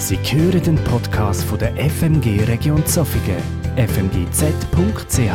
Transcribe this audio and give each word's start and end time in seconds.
Sie 0.00 0.16
hören 0.16 0.62
den 0.62 0.76
Podcast 0.76 1.44
von 1.44 1.58
der 1.58 1.76
FMG 1.76 2.44
Region 2.48 2.84
Zofingen, 2.86 3.36
fmgz.ch. 3.76 5.30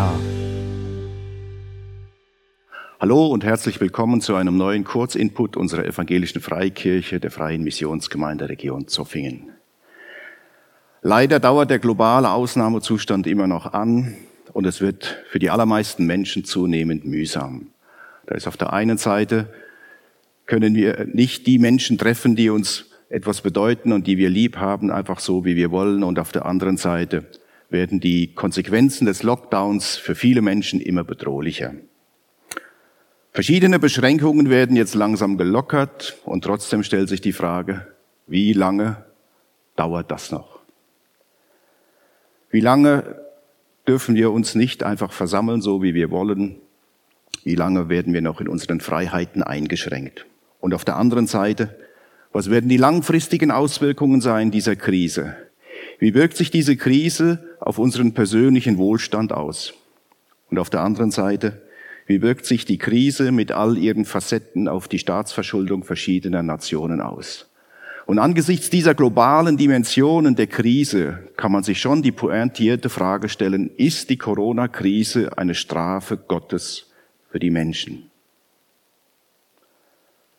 Hallo 3.00 3.28
und 3.28 3.44
herzlich 3.44 3.80
willkommen 3.80 4.22
zu 4.22 4.34
einem 4.34 4.58
neuen 4.58 4.84
Kurzinput 4.84 5.56
unserer 5.56 5.86
evangelischen 5.86 6.42
Freikirche 6.42 7.20
der 7.20 7.30
Freien 7.30 7.64
Missionsgemeinde 7.64 8.50
Region 8.50 8.88
Zoffingen. 8.88 9.52
Leider 11.04 11.40
dauert 11.40 11.70
der 11.70 11.78
globale 11.78 12.32
Ausnahmezustand 12.32 13.28
immer 13.28 13.46
noch 13.46 13.72
an 13.72 14.16
und 14.52 14.66
es 14.66 14.82
wird 14.82 15.24
für 15.30 15.38
die 15.38 15.52
allermeisten 15.52 16.08
Menschen 16.08 16.44
zunehmend 16.44 17.06
mühsam. 17.06 17.68
Da 18.26 18.34
ist 18.34 18.48
auf 18.48 18.58
der 18.58 18.74
einen 18.74 18.98
Seite 18.98 19.48
können 20.48 20.74
wir 20.74 21.06
nicht 21.06 21.46
die 21.46 21.60
Menschen 21.60 22.00
treffen, 22.00 22.36
die 22.36 22.50
uns 22.50 22.86
etwas 23.16 23.40
bedeuten 23.40 23.94
und 23.94 24.08
die 24.08 24.18
wir 24.18 24.30
lieb 24.30 24.58
haben, 24.58 24.92
einfach 24.92 25.22
so, 25.22 25.46
wie 25.46 25.56
wir 25.56 25.72
wollen. 25.72 26.04
Und 26.04 26.20
auf 26.20 26.34
der 26.34 26.46
anderen 26.46 26.76
Seite 26.76 27.26
werden 27.70 28.02
die 28.02 28.34
Konsequenzen 28.34 29.06
des 29.06 29.24
Lockdowns 29.24 29.96
für 29.96 30.16
viele 30.16 30.42
Menschen 30.42 30.82
immer 30.82 31.06
bedrohlicher. 31.06 31.74
Verschiedene 33.32 33.80
Beschränkungen 33.80 34.50
werden 34.50 34.76
jetzt 34.76 34.96
langsam 34.96 35.38
gelockert 35.38 36.18
und 36.26 36.44
trotzdem 36.44 36.84
stellt 36.84 37.08
sich 37.08 37.22
die 37.22 37.32
Frage, 37.32 37.88
wie 38.28 38.52
lange 38.52 39.06
dauert 39.78 40.12
das 40.12 40.32
noch? 40.32 40.60
Wie 42.50 42.62
lange 42.62 43.22
dürfen 43.88 44.16
wir 44.16 44.32
uns 44.32 44.56
nicht 44.56 44.84
einfach 44.84 45.14
versammeln, 45.14 45.62
so 45.62 45.82
wie 45.82 45.94
wir 45.94 46.12
wollen? 46.12 46.58
Wie 47.44 47.56
lange 47.56 47.88
werden 47.88 48.14
wir 48.14 48.22
noch 48.22 48.42
in 48.42 48.50
unseren 48.50 48.82
Freiheiten 48.82 49.42
eingeschränkt? 49.42 50.26
Und 50.60 50.74
auf 50.74 50.84
der 50.84 50.96
anderen 50.96 51.28
Seite, 51.28 51.76
was 52.36 52.50
werden 52.50 52.68
die 52.68 52.76
langfristigen 52.76 53.50
Auswirkungen 53.50 54.20
sein 54.20 54.52
dieser 54.52 54.76
Krise? 54.76 55.38
Wie 56.00 56.14
wirkt 56.14 56.36
sich 56.36 56.52
diese 56.52 56.76
Krise 56.76 57.40
auf 57.62 57.80
unseren 57.80 58.14
persönlichen 58.14 58.78
Wohlstand 58.78 59.32
aus? 59.32 59.74
Und 60.50 60.60
auf 60.60 60.70
der 60.70 60.82
anderen 60.82 61.12
Seite, 61.12 61.62
wie 62.08 62.22
wirkt 62.22 62.46
sich 62.46 62.66
die 62.66 62.78
Krise 62.78 63.32
mit 63.32 63.54
all 63.54 63.78
ihren 63.78 64.04
Facetten 64.04 64.68
auf 64.68 64.90
die 64.90 65.00
Staatsverschuldung 65.00 65.86
verschiedener 65.86 66.44
Nationen 66.44 67.00
aus? 67.00 67.50
Und 68.06 68.20
angesichts 68.20 68.70
dieser 68.70 68.96
globalen 68.96 69.56
Dimensionen 69.56 70.36
der 70.36 70.48
Krise 70.48 71.20
kann 71.38 71.54
man 71.54 71.64
sich 71.64 71.80
schon 71.80 72.02
die 72.02 72.12
pointierte 72.12 72.90
Frage 72.90 73.30
stellen, 73.30 73.72
ist 73.78 74.10
die 74.10 74.18
Corona-Krise 74.18 75.38
eine 75.38 75.56
Strafe 75.56 76.18
Gottes 76.18 76.92
für 77.32 77.40
die 77.40 77.50
Menschen? 77.50 78.12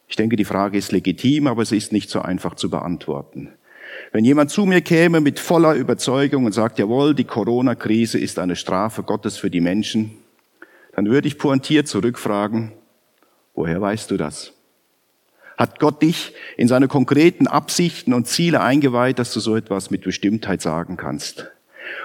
Ich 0.09 0.17
denke, 0.17 0.37
die 0.37 0.45
Frage 0.45 0.79
ist 0.79 0.93
legitim, 0.93 1.47
aber 1.47 1.65
sie 1.65 1.77
ist 1.77 1.93
nicht 1.93 2.11
so 2.11 2.21
einfach 2.21 2.55
zu 2.55 2.71
beantworten. 2.71 3.53
Wenn 4.13 4.25
jemand 4.25 4.51
zu 4.51 4.67
mir 4.67 4.81
käme 4.81 5.21
mit 5.21 5.39
voller 5.41 5.75
Überzeugung 5.75 6.45
und 6.45 6.53
sagt, 6.53 6.79
jawohl, 6.79 7.15
die 7.15 7.25
Corona-Krise 7.25 8.19
ist 8.19 8.39
eine 8.39 8.57
Strafe 8.57 9.03
Gottes 9.03 9.37
für 9.37 9.51
die 9.51 9.61
Menschen, 9.61 10.13
dann 10.95 11.07
würde 11.07 11.29
ich 11.29 11.39
pointiert 11.39 11.89
zurückfragen, 11.89 12.73
woher 13.55 13.81
weißt 13.81 14.11
du 14.11 14.17
das? 14.17 14.53
Hat 15.57 15.81
Gott 15.81 16.03
dich 16.03 16.35
in 16.57 16.69
seine 16.69 16.87
konkreten 16.87 17.47
Absichten 17.47 18.13
und 18.13 18.27
Ziele 18.27 18.61
eingeweiht, 18.61 19.19
dass 19.19 19.33
du 19.33 19.41
so 19.41 19.57
etwas 19.57 19.91
mit 19.91 20.03
Bestimmtheit 20.03 20.61
sagen 20.61 20.97
kannst? 20.97 21.51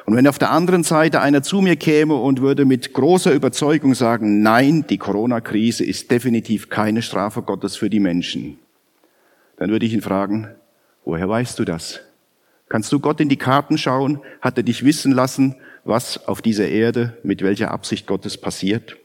Und 0.06 0.16
wenn 0.16 0.28
auf 0.28 0.40
der 0.40 0.52
anderen 0.52 0.84
Seite 0.84 1.22
einer 1.22 1.44
zu 1.44 1.62
mir 1.62 1.76
käme 1.76 2.16
und 2.16 2.42
würde 2.42 2.66
mit 2.66 2.94
großer 2.94 3.32
Überzeugung 3.34 3.94
sagen, 3.94 4.42
nein, 4.42 4.86
die 4.90 4.98
Corona-Krise 4.98 5.86
ist 5.86 6.12
definitiv 6.12 6.70
keine 6.70 7.02
Strafe 7.02 7.42
Gottes 7.42 7.76
für 7.76 7.90
die 7.90 8.00
Menschen, 8.00 8.60
dann 9.58 9.70
würde 9.70 9.86
ich 9.86 9.94
ihn 9.94 10.02
fragen, 10.02 10.50
woher 11.06 11.30
weißt 11.30 11.60
du 11.60 11.66
das? 11.66 12.02
Kannst 12.68 12.92
du 12.92 13.00
Gott 13.00 13.20
in 13.20 13.30
die 13.30 13.38
Karten 13.38 13.78
schauen? 13.78 14.22
Hat 14.40 14.58
er 14.58 14.64
dich 14.64 14.86
wissen 14.86 15.12
lassen, 15.12 15.56
was 15.84 16.28
auf 16.28 16.42
dieser 16.42 16.70
Erde 16.70 17.18
mit 17.24 17.42
welcher 17.42 17.72
Absicht 17.72 18.08
Gottes 18.08 18.38
passiert? 18.38 18.98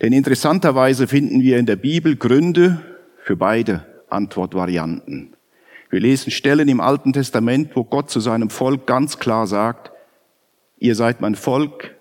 Denn 0.00 0.12
interessanterweise 0.12 1.06
finden 1.06 1.42
wir 1.42 1.58
in 1.58 1.66
der 1.66 1.76
Bibel 1.76 2.16
Gründe 2.16 2.82
für 3.22 3.36
beide 3.36 3.86
Antwortvarianten. 4.08 5.34
Wir 5.92 6.00
lesen 6.00 6.30
Stellen 6.30 6.68
im 6.68 6.80
Alten 6.80 7.12
Testament, 7.12 7.76
wo 7.76 7.84
Gott 7.84 8.08
zu 8.08 8.18
seinem 8.18 8.48
Volk 8.48 8.86
ganz 8.86 9.18
klar 9.18 9.46
sagt, 9.46 9.92
ihr 10.78 10.94
seid 10.94 11.20
mein 11.20 11.34
Volk, 11.34 11.94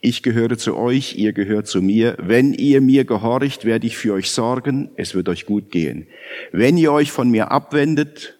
ich 0.00 0.22
gehöre 0.22 0.56
zu 0.56 0.74
euch, 0.74 1.14
ihr 1.18 1.34
gehört 1.34 1.66
zu 1.66 1.82
mir. 1.82 2.16
Wenn 2.18 2.54
ihr 2.54 2.80
mir 2.80 3.04
gehorcht, 3.04 3.66
werde 3.66 3.86
ich 3.86 3.98
für 3.98 4.14
euch 4.14 4.30
sorgen, 4.30 4.88
es 4.96 5.14
wird 5.14 5.28
euch 5.28 5.44
gut 5.44 5.70
gehen. 5.70 6.06
Wenn 6.50 6.78
ihr 6.78 6.92
euch 6.92 7.12
von 7.12 7.30
mir 7.30 7.50
abwendet, 7.50 8.38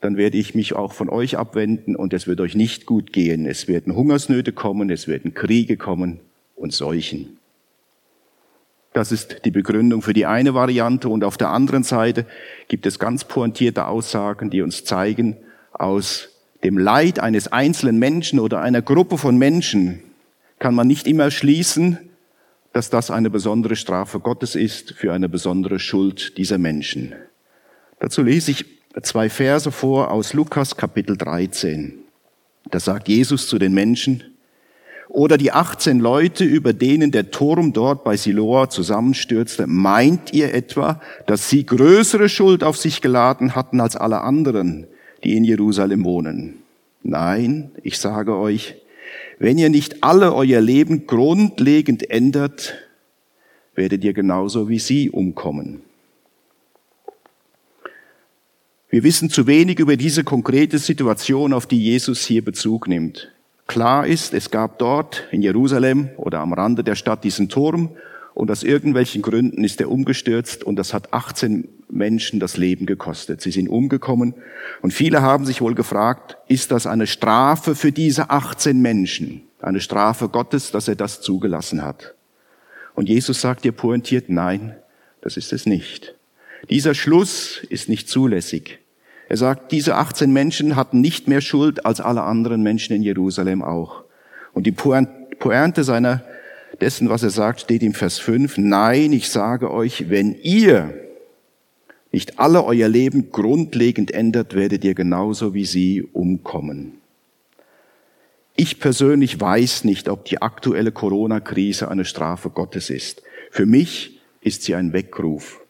dann 0.00 0.16
werde 0.16 0.38
ich 0.38 0.54
mich 0.54 0.74
auch 0.74 0.94
von 0.94 1.10
euch 1.10 1.36
abwenden 1.36 1.96
und 1.96 2.14
es 2.14 2.26
wird 2.26 2.40
euch 2.40 2.54
nicht 2.54 2.86
gut 2.86 3.12
gehen. 3.12 3.44
Es 3.44 3.68
werden 3.68 3.94
Hungersnöte 3.94 4.52
kommen, 4.52 4.88
es 4.88 5.06
werden 5.06 5.34
Kriege 5.34 5.76
kommen 5.76 6.20
und 6.54 6.72
Seuchen. 6.72 7.35
Das 8.96 9.12
ist 9.12 9.44
die 9.44 9.50
Begründung 9.50 10.00
für 10.00 10.14
die 10.14 10.24
eine 10.24 10.54
Variante. 10.54 11.10
Und 11.10 11.22
auf 11.22 11.36
der 11.36 11.50
anderen 11.50 11.82
Seite 11.82 12.24
gibt 12.66 12.86
es 12.86 12.98
ganz 12.98 13.24
pointierte 13.24 13.88
Aussagen, 13.88 14.48
die 14.48 14.62
uns 14.62 14.84
zeigen, 14.84 15.36
aus 15.74 16.30
dem 16.64 16.78
Leid 16.78 17.18
eines 17.18 17.46
einzelnen 17.48 17.98
Menschen 17.98 18.40
oder 18.40 18.62
einer 18.62 18.80
Gruppe 18.80 19.18
von 19.18 19.36
Menschen 19.36 20.02
kann 20.58 20.74
man 20.74 20.86
nicht 20.86 21.06
immer 21.06 21.30
schließen, 21.30 21.98
dass 22.72 22.88
das 22.88 23.10
eine 23.10 23.28
besondere 23.28 23.76
Strafe 23.76 24.18
Gottes 24.18 24.54
ist 24.54 24.92
für 24.92 25.12
eine 25.12 25.28
besondere 25.28 25.78
Schuld 25.78 26.38
dieser 26.38 26.56
Menschen. 26.56 27.14
Dazu 28.00 28.22
lese 28.22 28.50
ich 28.50 28.64
zwei 29.02 29.28
Verse 29.28 29.70
vor 29.72 30.10
aus 30.10 30.32
Lukas 30.32 30.74
Kapitel 30.74 31.18
13. 31.18 31.98
Da 32.70 32.80
sagt 32.80 33.08
Jesus 33.08 33.46
zu 33.46 33.58
den 33.58 33.74
Menschen, 33.74 34.24
oder 35.16 35.38
die 35.38 35.50
18 35.50 35.98
Leute, 35.98 36.44
über 36.44 36.74
denen 36.74 37.10
der 37.10 37.30
Turm 37.30 37.72
dort 37.72 38.04
bei 38.04 38.18
Siloa 38.18 38.68
zusammenstürzte, 38.68 39.66
meint 39.66 40.34
ihr 40.34 40.52
etwa, 40.52 41.00
dass 41.26 41.48
sie 41.48 41.64
größere 41.64 42.28
Schuld 42.28 42.62
auf 42.62 42.76
sich 42.76 43.00
geladen 43.00 43.54
hatten 43.54 43.80
als 43.80 43.96
alle 43.96 44.20
anderen, 44.20 44.86
die 45.24 45.34
in 45.34 45.44
Jerusalem 45.44 46.04
wohnen? 46.04 46.56
Nein, 47.02 47.70
ich 47.82 47.96
sage 47.96 48.36
euch, 48.36 48.74
wenn 49.38 49.56
ihr 49.56 49.70
nicht 49.70 50.04
alle 50.04 50.34
euer 50.34 50.60
Leben 50.60 51.06
grundlegend 51.06 52.10
ändert, 52.10 52.74
werdet 53.74 54.04
ihr 54.04 54.12
genauso 54.12 54.68
wie 54.68 54.78
sie 54.78 55.08
umkommen. 55.08 55.80
Wir 58.90 59.02
wissen 59.02 59.30
zu 59.30 59.46
wenig 59.46 59.78
über 59.78 59.96
diese 59.96 60.24
konkrete 60.24 60.76
Situation, 60.76 61.54
auf 61.54 61.64
die 61.64 61.82
Jesus 61.82 62.26
hier 62.26 62.44
Bezug 62.44 62.86
nimmt. 62.86 63.32
Klar 63.66 64.06
ist, 64.06 64.32
es 64.32 64.50
gab 64.50 64.78
dort 64.78 65.24
in 65.32 65.42
Jerusalem 65.42 66.10
oder 66.16 66.40
am 66.40 66.52
Rande 66.52 66.84
der 66.84 66.94
Stadt 66.94 67.24
diesen 67.24 67.48
Turm 67.48 67.90
und 68.34 68.50
aus 68.50 68.62
irgendwelchen 68.62 69.22
Gründen 69.22 69.64
ist 69.64 69.80
er 69.80 69.90
umgestürzt 69.90 70.62
und 70.62 70.76
das 70.76 70.94
hat 70.94 71.12
18 71.12 71.68
Menschen 71.88 72.38
das 72.38 72.56
Leben 72.56 72.86
gekostet. 72.86 73.40
Sie 73.40 73.50
sind 73.50 73.68
umgekommen 73.68 74.34
und 74.82 74.92
viele 74.92 75.22
haben 75.22 75.44
sich 75.44 75.60
wohl 75.60 75.74
gefragt, 75.74 76.36
ist 76.46 76.70
das 76.70 76.86
eine 76.86 77.06
Strafe 77.06 77.74
für 77.74 77.92
diese 77.92 78.30
18 78.30 78.80
Menschen? 78.80 79.42
Eine 79.60 79.80
Strafe 79.80 80.28
Gottes, 80.28 80.70
dass 80.70 80.86
er 80.86 80.96
das 80.96 81.20
zugelassen 81.20 81.82
hat? 81.82 82.14
Und 82.94 83.08
Jesus 83.08 83.40
sagt 83.40 83.64
ihr 83.64 83.72
pointiert, 83.72 84.28
nein, 84.28 84.76
das 85.22 85.36
ist 85.36 85.52
es 85.52 85.66
nicht. 85.66 86.14
Dieser 86.70 86.94
Schluss 86.94 87.62
ist 87.68 87.88
nicht 87.88 88.08
zulässig. 88.08 88.78
Er 89.28 89.36
sagt, 89.36 89.72
diese 89.72 89.96
18 89.96 90.32
Menschen 90.32 90.76
hatten 90.76 91.00
nicht 91.00 91.26
mehr 91.26 91.40
Schuld 91.40 91.84
als 91.84 92.00
alle 92.00 92.22
anderen 92.22 92.62
Menschen 92.62 92.94
in 92.94 93.02
Jerusalem 93.02 93.62
auch. 93.62 94.04
Und 94.52 94.66
die 94.66 94.72
Pointe 94.72 95.84
seiner, 95.84 96.22
dessen, 96.80 97.08
was 97.08 97.22
er 97.22 97.30
sagt, 97.30 97.60
steht 97.60 97.82
im 97.82 97.94
Vers 97.94 98.18
5. 98.18 98.58
Nein, 98.58 99.12
ich 99.12 99.28
sage 99.28 99.70
euch, 99.70 100.10
wenn 100.10 100.34
ihr 100.34 100.94
nicht 102.12 102.38
alle 102.38 102.64
euer 102.64 102.88
Leben 102.88 103.30
grundlegend 103.30 104.12
ändert, 104.12 104.54
werdet 104.54 104.84
ihr 104.84 104.94
genauso 104.94 105.54
wie 105.54 105.64
sie 105.64 106.02
umkommen. 106.02 106.92
Ich 108.54 108.80
persönlich 108.80 109.38
weiß 109.38 109.84
nicht, 109.84 110.08
ob 110.08 110.24
die 110.24 110.40
aktuelle 110.40 110.92
Corona-Krise 110.92 111.88
eine 111.88 112.06
Strafe 112.06 112.48
Gottes 112.48 112.88
ist. 112.88 113.22
Für 113.50 113.66
mich 113.66 114.18
ist 114.40 114.62
sie 114.62 114.74
ein 114.74 114.94
Weckruf. 114.94 115.60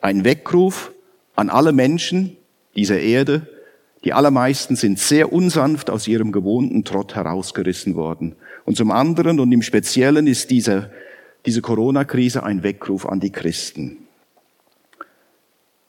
Ein 0.00 0.24
Weckruf 0.24 0.92
an 1.36 1.50
alle 1.50 1.72
Menschen, 1.72 2.36
dieser 2.74 3.00
Erde, 3.00 3.46
die 4.04 4.12
allermeisten 4.12 4.76
sind 4.76 4.98
sehr 4.98 5.32
unsanft 5.32 5.90
aus 5.90 6.08
ihrem 6.08 6.32
gewohnten 6.32 6.84
Trott 6.84 7.14
herausgerissen 7.14 7.94
worden. 7.94 8.34
Und 8.64 8.76
zum 8.76 8.90
anderen 8.90 9.38
und 9.38 9.52
im 9.52 9.62
Speziellen 9.62 10.26
ist 10.26 10.50
diese, 10.50 10.90
diese 11.46 11.62
Corona-Krise 11.62 12.42
ein 12.42 12.62
Weckruf 12.62 13.06
an 13.06 13.20
die 13.20 13.30
Christen. 13.30 13.98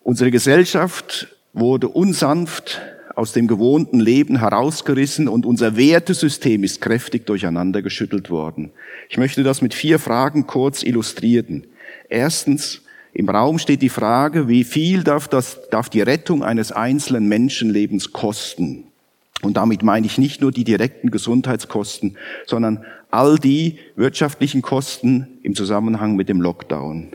Unsere 0.03 0.31
Gesellschaft 0.31 1.27
wurde 1.53 1.87
unsanft 1.87 2.81
aus 3.15 3.31
dem 3.31 3.47
gewohnten 3.47 3.99
Leben 3.99 4.39
herausgerissen 4.39 5.27
und 5.27 5.45
unser 5.45 5.77
Wertesystem 5.77 6.63
ist 6.63 6.81
kräftig 6.81 7.25
durcheinander 7.25 7.81
geschüttelt 7.81 8.29
worden. 8.29 8.71
Ich 9.09 9.17
möchte 9.17 9.43
das 9.43 9.61
mit 9.61 9.73
vier 9.73 9.99
Fragen 9.99 10.47
kurz 10.47 10.83
illustrieren. 10.83 11.65
Erstens, 12.09 12.81
Im 13.13 13.29
Raum 13.29 13.59
steht 13.59 13.83
die 13.83 13.89
Frage, 13.89 14.47
wie 14.47 14.63
viel 14.63 15.03
darf, 15.03 15.27
das, 15.27 15.59
darf 15.69 15.89
die 15.89 16.01
Rettung 16.01 16.43
eines 16.43 16.71
einzelnen 16.71 17.27
Menschenlebens 17.27 18.11
kosten? 18.11 18.85
Und 19.43 19.57
damit 19.57 19.83
meine 19.83 20.07
ich 20.07 20.17
nicht 20.17 20.41
nur 20.41 20.51
die 20.51 20.63
direkten 20.63 21.11
Gesundheitskosten, 21.11 22.17
sondern 22.47 22.83
all 23.11 23.37
die 23.37 23.77
wirtschaftlichen 23.95 24.61
Kosten 24.61 25.27
im 25.43 25.53
Zusammenhang 25.53 26.15
mit 26.15 26.29
dem 26.29 26.41
Lockdown. 26.41 27.09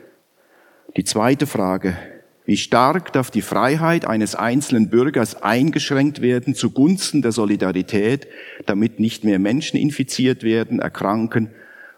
Die 0.97 1.05
zweite 1.05 1.47
Frage, 1.47 1.97
wie 2.45 2.57
stark 2.57 3.13
darf 3.13 3.31
die 3.31 3.43
Freiheit 3.43 4.07
eines 4.07 4.35
einzelnen 4.35 4.91
Bürgers 4.91 5.43
eingeschränkt 5.43 6.23
werden 6.23 6.55
zugunsten 6.55 7.23
der 7.23 7.33
Solidarität, 7.33 8.29
damit 8.67 9.01
nicht 9.01 9.25
mehr 9.25 9.39
Menschen 9.39 9.79
infiziert 9.79 10.45
werden, 10.45 10.79
erkranken 10.79 11.51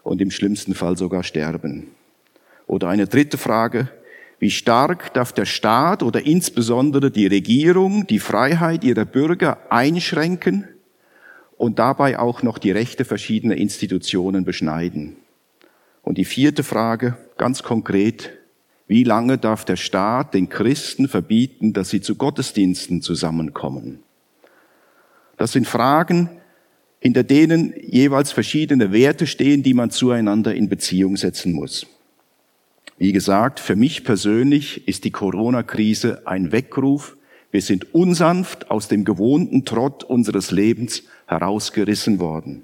und 0.03 0.21
im 0.21 0.31
schlimmsten 0.31 0.73
Fall 0.73 0.97
sogar 0.97 1.23
sterben? 1.23 1.87
Oder 2.67 2.89
eine 2.89 3.07
dritte 3.07 3.37
Frage, 3.37 3.89
wie 4.39 4.49
stark 4.49 5.13
darf 5.13 5.33
der 5.33 5.45
Staat 5.45 6.01
oder 6.01 6.25
insbesondere 6.25 7.11
die 7.11 7.27
Regierung 7.27 8.07
die 8.07 8.19
Freiheit 8.19 8.83
ihrer 8.83 9.05
Bürger 9.05 9.59
einschränken 9.69 10.67
und 11.57 11.77
dabei 11.77 12.17
auch 12.17 12.41
noch 12.41 12.57
die 12.57 12.71
Rechte 12.71 13.05
verschiedener 13.05 13.55
Institutionen 13.55 14.43
beschneiden? 14.43 15.15
Und 16.01 16.17
die 16.17 16.25
vierte 16.25 16.63
Frage, 16.63 17.17
ganz 17.37 17.61
konkret, 17.61 18.31
wie 18.87 19.03
lange 19.03 19.37
darf 19.37 19.63
der 19.63 19.75
Staat 19.75 20.33
den 20.33 20.49
Christen 20.49 21.07
verbieten, 21.07 21.71
dass 21.71 21.89
sie 21.91 22.01
zu 22.01 22.15
Gottesdiensten 22.15 23.01
zusammenkommen? 23.01 23.99
Das 25.37 25.53
sind 25.53 25.67
Fragen, 25.67 26.29
hinter 26.99 27.23
denen 27.23 27.73
jeweils 27.79 28.31
verschiedene 28.31 28.91
Werte 28.91 29.27
stehen, 29.27 29.63
die 29.63 29.73
man 29.73 29.91
zueinander 29.91 30.53
in 30.53 30.67
Beziehung 30.67 31.15
setzen 31.15 31.53
muss. 31.53 31.87
Wie 33.01 33.13
gesagt, 33.13 33.59
für 33.59 33.75
mich 33.75 34.03
persönlich 34.03 34.87
ist 34.87 35.05
die 35.05 35.09
Corona-Krise 35.09 36.27
ein 36.27 36.51
Weckruf. 36.51 37.17
Wir 37.49 37.63
sind 37.63 37.95
unsanft 37.95 38.69
aus 38.69 38.89
dem 38.89 39.05
gewohnten 39.05 39.65
Trott 39.65 40.03
unseres 40.03 40.51
Lebens 40.51 41.01
herausgerissen 41.25 42.19
worden. 42.19 42.61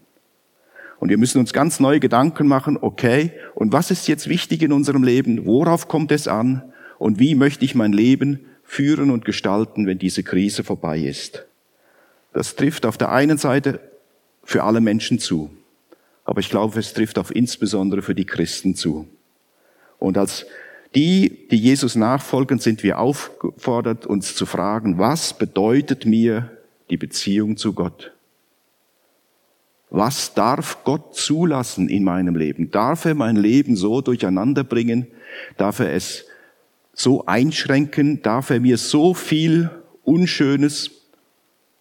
Und 0.99 1.09
wir 1.09 1.17
müssen 1.17 1.39
uns 1.39 1.53
ganz 1.53 1.79
neue 1.79 1.99
Gedanken 1.99 2.47
machen, 2.47 2.77
okay, 2.79 3.31
und 3.55 3.73
was 3.73 3.89
ist 3.89 4.07
jetzt 4.07 4.29
wichtig 4.29 4.61
in 4.61 4.73
unserem 4.73 5.03
Leben? 5.03 5.47
Worauf 5.47 5.87
kommt 5.87 6.11
es 6.11 6.27
an? 6.27 6.71
Und 6.99 7.17
wie 7.17 7.33
möchte 7.33 7.65
ich 7.65 7.73
mein 7.73 7.91
Leben 7.91 8.41
führen 8.61 9.09
und 9.09 9.25
gestalten, 9.25 9.87
wenn 9.87 9.97
diese 9.97 10.21
Krise 10.21 10.63
vorbei 10.63 10.99
ist? 10.99 11.47
Das 12.33 12.55
trifft 12.55 12.85
auf 12.85 12.99
der 12.99 13.11
einen 13.11 13.39
Seite 13.39 13.79
für 14.43 14.61
alle 14.61 14.81
Menschen 14.81 15.17
zu. 15.17 15.49
Aber 16.25 16.41
ich 16.41 16.51
glaube, 16.51 16.79
es 16.79 16.93
trifft 16.93 17.17
auch 17.17 17.31
insbesondere 17.31 18.03
für 18.03 18.13
die 18.13 18.25
Christen 18.25 18.75
zu. 18.75 19.07
Und 19.99 20.17
als 20.17 20.45
die, 20.95 21.47
die 21.51 21.57
Jesus 21.57 21.95
nachfolgen, 21.95 22.59
sind 22.59 22.83
wir 22.83 22.99
aufgefordert, 22.99 24.05
uns 24.05 24.35
zu 24.35 24.45
fragen, 24.45 24.97
was 24.97 25.37
bedeutet 25.37 26.05
mir 26.05 26.51
die 26.89 26.97
Beziehung 26.97 27.57
zu 27.57 27.73
Gott? 27.73 28.13
Was 29.89 30.33
darf 30.33 30.83
Gott 30.83 31.15
zulassen 31.15 31.87
in 31.87 32.03
meinem 32.03 32.35
Leben? 32.35 32.71
Darf 32.71 33.05
er 33.05 33.15
mein 33.15 33.35
Leben 33.35 33.75
so 33.75 34.01
durcheinander 34.01 34.63
bringen? 34.63 35.07
Darf 35.55 35.79
er 35.79 35.93
es 35.93 36.25
so 36.93 37.25
einschränken? 37.25 38.21
Darf 38.21 38.49
er 38.49 38.59
mir 38.59 38.77
so 38.77 39.13
viel 39.13 39.69
Unschönes, 40.03 40.91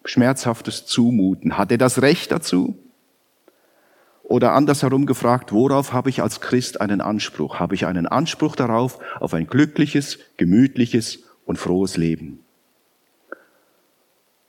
Schmerzhaftes 0.05 0.87
zumuten? 0.87 1.59
Hat 1.59 1.73
er 1.73 1.79
das 1.79 2.01
Recht 2.01 2.31
dazu? 2.31 2.77
Oder 4.29 4.55
andersherum 4.55 5.07
gefragt, 5.07 5.53
worauf 5.53 5.93
habe 5.93 6.11
ich 6.11 6.21
als 6.21 6.41
Christ 6.41 6.81
einen 6.81 7.01
Anspruch? 7.01 7.61
Habe 7.61 7.77
ich 7.77 7.87
einen 7.87 8.09
Anspruch 8.09 8.57
darauf, 8.57 8.99
auf 9.21 9.35
ein 9.35 9.47
glückliches, 9.47 10.19
gemütliches 10.37 11.21
und 11.45 11.59
frohes 11.59 11.97
Leben? 11.97 12.41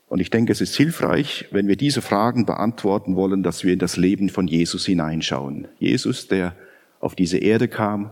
Und 0.08 0.20
ich 0.20 0.32
denke, 0.32 0.52
es 0.52 0.62
ist 0.62 0.76
hilfreich, 0.76 1.48
wenn 1.52 1.68
wir 1.68 1.76
diese 1.76 2.02
Fragen 2.02 2.48
beantworten 2.48 3.16
wollen, 3.16 3.44
dass 3.44 3.64
wir 3.64 3.72
in 3.72 3.78
das 3.78 3.98
Leben 3.98 4.30
von 4.30 4.48
Jesus 4.48 4.84
hineinschauen. 4.88 5.68
Jesus, 5.78 6.28
der 6.28 6.56
auf 7.00 7.14
diese 7.14 7.38
Erde 7.38 7.68
kam 7.68 8.12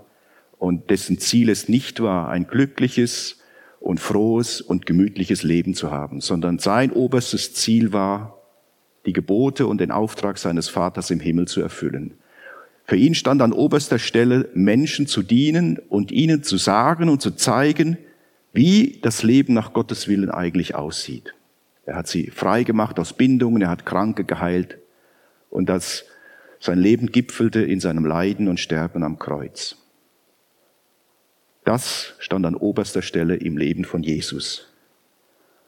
und 0.59 0.91
dessen 0.91 1.17
Ziel 1.17 1.49
es 1.49 1.67
nicht 1.67 1.99
war, 1.99 2.29
ein 2.29 2.45
glückliches 2.45 3.39
und 3.79 3.99
frohes 3.99 4.61
und 4.61 4.85
gemütliches 4.85 5.41
Leben 5.41 5.73
zu 5.73 5.89
haben, 5.89 6.21
sondern 6.21 6.59
sein 6.59 6.91
oberstes 6.91 7.55
Ziel 7.55 7.91
war, 7.91 8.34
die 9.05 9.13
Gebote 9.13 9.67
und 9.67 9.79
den 9.79 9.91
Auftrag 9.91 10.37
seines 10.37 10.69
Vaters 10.69 11.11
im 11.11 11.19
Himmel 11.19 11.47
zu 11.47 11.61
erfüllen. 11.61 12.15
Für 12.85 12.95
ihn 12.95 13.15
stand 13.15 13.41
an 13.41 13.51
oberster 13.51 13.99
Stelle, 13.99 14.49
Menschen 14.53 15.07
zu 15.07 15.23
dienen 15.23 15.79
und 15.89 16.11
ihnen 16.11 16.43
zu 16.43 16.57
sagen 16.57 17.09
und 17.09 17.21
zu 17.21 17.31
zeigen, 17.31 17.97
wie 18.53 18.99
das 19.01 19.23
Leben 19.23 19.53
nach 19.53 19.73
Gottes 19.73 20.07
Willen 20.07 20.29
eigentlich 20.29 20.75
aussieht. 20.75 21.33
Er 21.85 21.95
hat 21.95 22.07
sie 22.07 22.31
frei 22.31 22.63
gemacht 22.63 22.99
aus 22.99 23.13
Bindungen, 23.13 23.61
er 23.61 23.69
hat 23.69 23.85
Kranke 23.85 24.23
geheilt 24.23 24.77
und 25.49 25.67
das 25.67 26.05
sein 26.59 26.79
Leben 26.79 27.11
gipfelte 27.11 27.61
in 27.61 27.79
seinem 27.79 28.05
Leiden 28.05 28.47
und 28.47 28.59
Sterben 28.59 29.03
am 29.03 29.19
Kreuz. 29.19 29.77
Das 31.63 32.13
stand 32.19 32.45
an 32.45 32.55
oberster 32.55 33.01
Stelle 33.01 33.35
im 33.35 33.57
Leben 33.57 33.83
von 33.83 34.03
Jesus. 34.03 34.67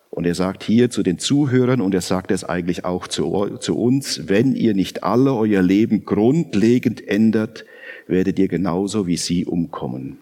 Und 0.09 0.25
er 0.25 0.35
sagt 0.35 0.63
hier 0.63 0.89
zu 0.89 1.03
den 1.03 1.19
Zuhörern, 1.19 1.81
und 1.81 1.93
er 1.93 2.01
sagt 2.01 2.31
es 2.31 2.43
eigentlich 2.43 2.85
auch 2.85 3.07
zu, 3.07 3.57
zu, 3.59 3.77
uns, 3.77 4.27
wenn 4.27 4.55
ihr 4.55 4.73
nicht 4.73 5.03
alle 5.03 5.33
euer 5.33 5.61
Leben 5.61 6.05
grundlegend 6.05 7.07
ändert, 7.07 7.65
werdet 8.07 8.39
ihr 8.39 8.47
genauso 8.47 9.05
wie 9.05 9.17
sie 9.17 9.45
umkommen. 9.45 10.17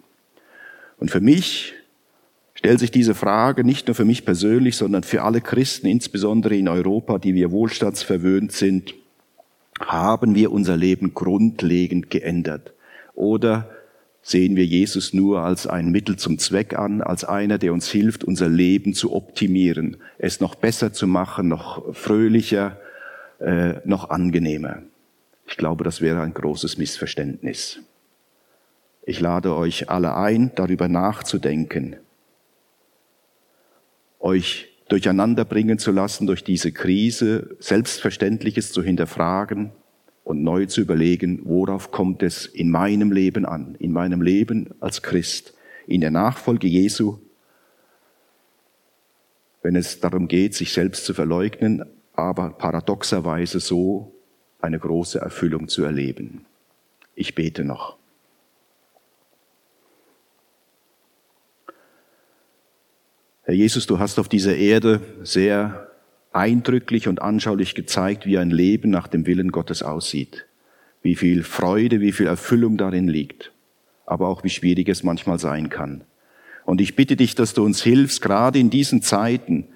Und 0.98 1.12
für 1.12 1.22
mich 1.22 1.74
stellt 2.56 2.80
sich 2.80 2.92
diese 2.92 3.14
Frage 3.14 3.64
nicht 3.64 3.88
nur 3.88 3.96
für 3.96 4.06
mich 4.06 4.26
persönlich, 4.26 4.76
sondern 4.76 5.04
für 5.04 5.22
alle 5.24 5.42
Christen, 5.42 5.88
insbesondere 5.88 6.56
in 6.56 6.68
Europa, 6.68 7.20
die 7.20 7.36
wir 7.36 7.52
wohlstandsverwöhnt 7.52 8.52
sind. 8.52 8.96
Haben 9.80 10.36
wir 10.36 10.52
unser 10.52 10.78
Leben 10.78 11.14
grundlegend 11.14 12.10
geändert? 12.10 12.74
Oder 13.14 13.70
sehen 14.26 14.56
wir 14.56 14.66
Jesus 14.66 15.14
nur 15.14 15.42
als 15.42 15.68
ein 15.68 15.92
Mittel 15.92 16.18
zum 16.18 16.40
Zweck 16.40 16.74
an, 16.74 17.04
als 17.04 17.24
einer, 17.24 17.60
der 17.60 17.72
uns 17.74 17.88
hilft, 17.92 18.24
unser 18.24 18.50
Leben 18.50 18.96
zu 18.96 19.14
optimieren, 19.14 19.98
es 20.18 20.40
noch 20.40 20.56
besser 20.56 20.92
zu 20.92 21.06
machen, 21.06 21.48
noch 21.48 21.94
fröhlicher, 21.94 22.80
äh, 23.40 23.76
noch 23.86 24.10
angenehmer? 24.10 24.82
Ich 25.46 25.58
glaube, 25.58 25.84
das 25.84 26.02
wäre 26.02 26.22
ein 26.22 26.34
großes 26.34 26.80
Missverständnis. 26.80 27.82
Ich 29.04 29.20
lade 29.20 29.56
euch 29.56 29.92
alle 29.92 30.16
ein, 30.16 30.52
darüber 30.56 30.88
nachzudenken, 30.88 31.98
euch 34.20 34.70
durcheinander 34.90 35.46
bringen 35.46 35.78
zu 35.78 35.92
lassen 35.92 36.26
durch 36.26 36.44
diese 36.44 36.72
Krise, 36.72 37.56
Selbstverständliches 37.60 38.72
zu 38.72 38.82
hinterfragen 38.82 39.72
und 40.26 40.44
neu 40.44 40.66
zu 40.66 40.82
überlegen, 40.82 41.42
worauf 41.46 41.92
kommt 41.92 42.24
es 42.24 42.48
in 42.48 42.72
meinem 42.72 43.12
Leben 43.12 43.46
an, 43.46 43.76
in 43.76 43.94
meinem 43.94 44.22
Leben 44.22 44.74
als 44.82 45.02
Christ, 45.02 45.54
in 45.88 46.02
der 46.02 46.12
Nachfolge 46.12 46.68
Jesu, 46.68 47.20
wenn 49.62 49.76
es 49.76 50.00
darum 50.00 50.28
geht, 50.28 50.56
sich 50.56 50.74
selbst 50.74 51.06
zu 51.06 51.14
verleugnen, 51.14 51.86
aber 52.14 52.50
paradoxerweise 52.50 53.60
so 53.60 54.16
eine 54.60 54.80
große 54.80 55.20
Erfüllung 55.20 55.68
zu 55.68 55.84
erleben. 55.84 56.46
Ich 57.14 57.36
bete 57.36 57.64
noch. 57.64 57.98
Herr 63.44 63.54
Jesus, 63.54 63.86
du 63.86 64.00
hast 64.00 64.18
auf 64.18 64.28
dieser 64.28 64.56
Erde 64.56 65.02
sehr 65.22 65.85
eindrücklich 66.36 67.08
und 67.08 67.22
anschaulich 67.22 67.76
gezeigt, 67.76 68.26
wie 68.26 68.38
ein 68.38 68.50
Leben 68.50 68.90
nach 68.90 69.08
dem 69.08 69.26
Willen 69.26 69.52
Gottes 69.52 69.84
aussieht. 69.84 70.46
Wie 71.02 71.16
viel 71.16 71.44
Freude, 71.44 72.02
wie 72.02 72.12
viel 72.12 72.28
Erfüllung 72.28 72.78
darin 72.78 73.08
liegt. 73.08 73.52
Aber 74.06 74.28
auch 74.28 74.44
wie 74.44 74.50
schwierig 74.50 74.90
es 74.90 75.04
manchmal 75.04 75.40
sein 75.40 75.70
kann. 75.70 76.04
Und 76.66 76.82
ich 76.82 76.96
bitte 76.96 77.16
dich, 77.16 77.36
dass 77.36 77.54
du 77.54 77.64
uns 77.64 77.82
hilfst, 77.82 78.22
gerade 78.22 78.60
in 78.60 78.70
diesen 78.70 79.02
Zeiten 79.02 79.68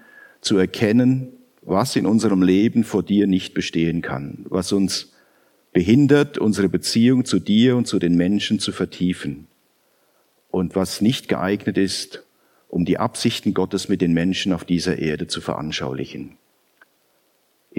zu 0.42 0.58
erkennen, 0.58 1.30
was 1.62 1.96
in 1.96 2.06
unserem 2.06 2.42
Leben 2.42 2.84
vor 2.84 3.04
dir 3.04 3.28
nicht 3.28 3.54
bestehen 3.54 4.02
kann, 4.02 4.46
was 4.50 4.72
uns 4.72 5.14
behindert, 5.72 6.38
unsere 6.38 6.68
Beziehung 6.68 7.26
zu 7.26 7.40
dir 7.40 7.78
und 7.78 7.88
zu 7.88 8.00
den 8.00 8.16
Menschen 8.16 8.60
zu 8.60 8.72
vertiefen 8.72 9.48
und 10.50 10.76
was 10.76 11.02
nicht 11.02 11.28
geeignet 11.28 11.78
ist, 11.78 12.24
um 12.68 12.86
die 12.86 12.98
Absichten 12.98 13.54
Gottes 13.54 13.88
mit 13.88 14.02
den 14.02 14.14
Menschen 14.14 14.52
auf 14.52 14.66
dieser 14.66 14.98
Erde 14.98 15.28
zu 15.28 15.42
veranschaulichen. 15.42 16.38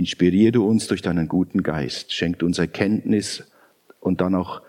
Inspiriere 0.01 0.63
uns 0.63 0.87
durch 0.87 1.03
deinen 1.03 1.29
guten 1.29 1.63
Geist, 1.63 2.15
schenkt 2.15 2.43
uns 2.43 2.59
Erkenntnis 2.59 3.45
und 4.01 4.23
dann 4.23 4.35
auch 4.35 4.63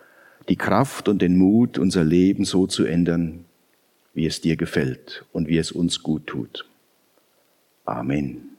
die 0.50 0.56
Kraft 0.56 1.08
und 1.08 1.22
den 1.22 1.38
Mut, 1.38 1.78
unser 1.78 2.04
Leben 2.04 2.44
so 2.44 2.66
zu 2.66 2.84
ändern, 2.84 3.46
wie 4.12 4.26
es 4.26 4.42
dir 4.42 4.56
gefällt 4.56 5.24
und 5.32 5.48
wie 5.48 5.56
es 5.56 5.72
uns 5.72 6.02
gut 6.02 6.26
tut. 6.26 6.66
Amen. 7.86 8.51